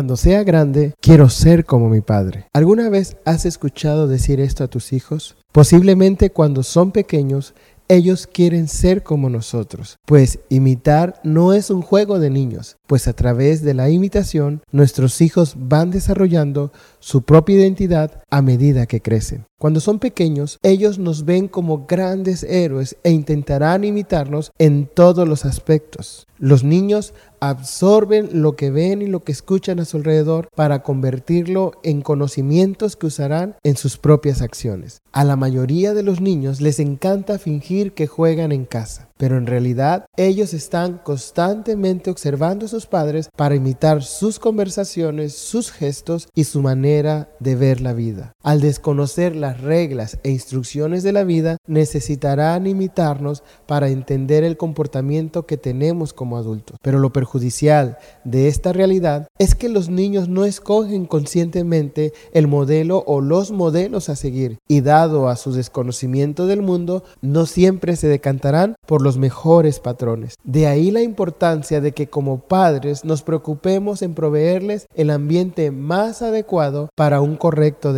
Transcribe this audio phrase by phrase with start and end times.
[0.00, 2.46] cuando sea grande, quiero ser como mi padre.
[2.54, 5.36] ¿Alguna vez has escuchado decir esto a tus hijos?
[5.52, 7.52] Posiblemente cuando son pequeños,
[7.86, 13.12] ellos quieren ser como nosotros, pues imitar no es un juego de niños, pues a
[13.12, 19.46] través de la imitación nuestros hijos van desarrollando su propia identidad a medida que crecen.
[19.58, 25.44] Cuando son pequeños, ellos nos ven como grandes héroes e intentarán imitarnos en todos los
[25.44, 26.26] aspectos.
[26.38, 31.72] Los niños absorben lo que ven y lo que escuchan a su alrededor para convertirlo
[31.82, 35.02] en conocimientos que usarán en sus propias acciones.
[35.12, 39.46] A la mayoría de los niños les encanta fingir que juegan en casa pero en
[39.46, 46.44] realidad ellos están constantemente observando a sus padres para imitar sus conversaciones, sus gestos y
[46.44, 48.19] su manera de ver la vida.
[48.42, 55.46] Al desconocer las reglas e instrucciones de la vida, necesitarán imitarnos para entender el comportamiento
[55.46, 56.78] que tenemos como adultos.
[56.82, 63.04] Pero lo perjudicial de esta realidad es que los niños no escogen conscientemente el modelo
[63.06, 68.08] o los modelos a seguir y dado a su desconocimiento del mundo, no siempre se
[68.08, 70.34] decantarán por los mejores patrones.
[70.44, 76.22] De ahí la importancia de que como padres nos preocupemos en proveerles el ambiente más
[76.22, 77.92] adecuado para un correcto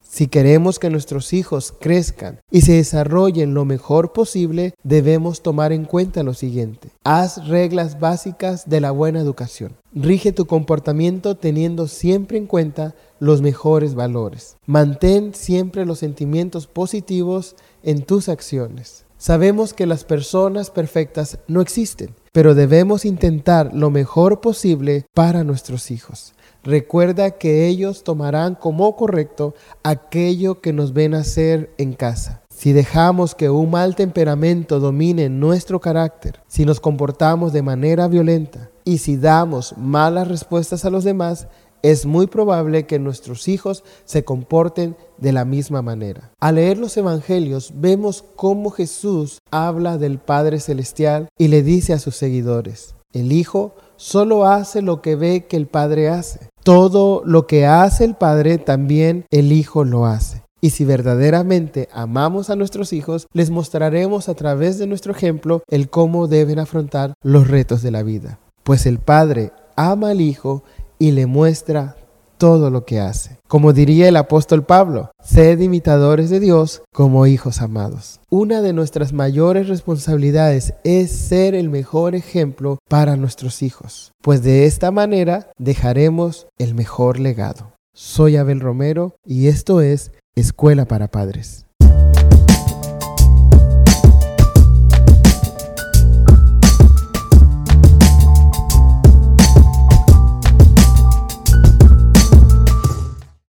[0.00, 5.84] Si queremos que nuestros hijos crezcan y se desarrollen lo mejor posible, debemos tomar en
[5.84, 6.90] cuenta lo siguiente.
[7.04, 9.76] Haz reglas básicas de la buena educación.
[9.92, 14.56] Rige tu comportamiento teniendo siempre en cuenta los mejores valores.
[14.66, 19.04] Mantén siempre los sentimientos positivos en tus acciones.
[19.18, 25.90] Sabemos que las personas perfectas no existen, pero debemos intentar lo mejor posible para nuestros
[25.90, 26.34] hijos.
[26.64, 32.42] Recuerda que ellos tomarán como correcto aquello que nos ven hacer en casa.
[32.48, 38.70] Si dejamos que un mal temperamento domine nuestro carácter, si nos comportamos de manera violenta
[38.82, 41.48] y si damos malas respuestas a los demás,
[41.82, 46.32] es muy probable que nuestros hijos se comporten de la misma manera.
[46.40, 51.98] Al leer los evangelios vemos cómo Jesús habla del Padre Celestial y le dice a
[51.98, 56.48] sus seguidores, el Hijo solo hace lo que ve que el Padre hace.
[56.64, 60.44] Todo lo que hace el Padre también el Hijo lo hace.
[60.62, 65.90] Y si verdaderamente amamos a nuestros hijos, les mostraremos a través de nuestro ejemplo el
[65.90, 68.38] cómo deben afrontar los retos de la vida.
[68.62, 70.64] Pues el Padre ama al Hijo
[70.98, 71.96] y le muestra
[72.36, 73.38] todo lo que hace.
[73.48, 78.20] Como diría el apóstol Pablo, sed imitadores de Dios como hijos amados.
[78.30, 84.66] Una de nuestras mayores responsabilidades es ser el mejor ejemplo para nuestros hijos, pues de
[84.66, 87.72] esta manera dejaremos el mejor legado.
[87.94, 91.64] Soy Abel Romero y esto es Escuela para Padres.